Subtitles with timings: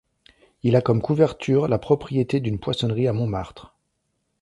[0.63, 3.77] Il a comme couverture la propriété d'une poissonnerie à Montmartre.